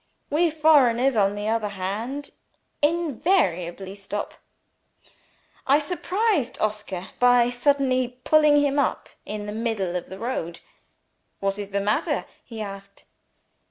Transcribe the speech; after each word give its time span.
We 0.31 0.49
foreigners, 0.49 1.15
on 1.15 1.35
the 1.35 1.47
other 1.47 1.69
hand, 1.69 2.31
invariably 2.81 3.93
stop. 3.93 4.33
I 5.67 5.77
surprised 5.77 6.57
Oscar 6.59 7.09
by 7.19 7.51
suddenly 7.51 8.17
pulling 8.23 8.61
him 8.63 8.79
up 8.79 9.09
in 9.27 9.45
the 9.45 9.51
middle 9.51 9.95
of 9.95 10.07
the 10.09 10.17
road. 10.17 10.61
"What 11.39 11.59
is 11.59 11.69
the 11.69 11.81
matter?" 11.81 12.25
he 12.43 12.61
asked. 12.61 13.03